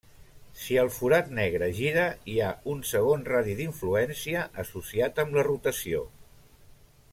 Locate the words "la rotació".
5.41-6.05